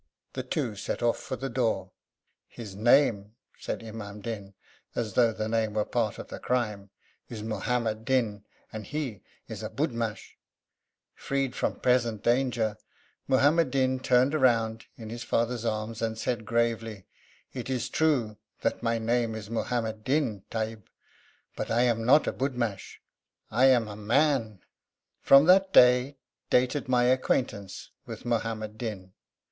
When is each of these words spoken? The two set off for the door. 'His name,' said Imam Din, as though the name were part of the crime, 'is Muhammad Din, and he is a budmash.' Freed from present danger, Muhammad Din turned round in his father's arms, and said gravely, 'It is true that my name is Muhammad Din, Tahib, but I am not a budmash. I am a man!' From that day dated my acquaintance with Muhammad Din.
The 0.33 0.41
two 0.41 0.75
set 0.75 1.03
off 1.03 1.19
for 1.19 1.35
the 1.35 1.47
door. 1.47 1.91
'His 2.47 2.75
name,' 2.75 3.35
said 3.59 3.83
Imam 3.83 4.21
Din, 4.21 4.55
as 4.95 5.13
though 5.13 5.31
the 5.31 5.47
name 5.47 5.75
were 5.75 5.85
part 5.85 6.17
of 6.17 6.29
the 6.29 6.39
crime, 6.39 6.89
'is 7.29 7.43
Muhammad 7.43 8.03
Din, 8.03 8.43
and 8.73 8.87
he 8.87 9.21
is 9.47 9.61
a 9.61 9.69
budmash.' 9.69 10.39
Freed 11.13 11.53
from 11.55 11.79
present 11.81 12.23
danger, 12.23 12.77
Muhammad 13.27 13.69
Din 13.69 13.99
turned 13.99 14.33
round 14.33 14.87
in 14.97 15.11
his 15.11 15.21
father's 15.21 15.65
arms, 15.65 16.01
and 16.01 16.17
said 16.17 16.45
gravely, 16.47 17.05
'It 17.53 17.69
is 17.69 17.87
true 17.87 18.37
that 18.61 18.81
my 18.81 18.97
name 18.97 19.35
is 19.35 19.51
Muhammad 19.51 20.03
Din, 20.03 20.41
Tahib, 20.49 20.89
but 21.55 21.69
I 21.69 21.83
am 21.83 22.03
not 22.03 22.25
a 22.25 22.33
budmash. 22.33 23.03
I 23.51 23.65
am 23.65 23.87
a 23.87 23.95
man!' 23.95 24.61
From 25.21 25.45
that 25.45 25.71
day 25.71 26.17
dated 26.49 26.89
my 26.89 27.03
acquaintance 27.03 27.91
with 28.07 28.25
Muhammad 28.25 28.79
Din. 28.79 29.13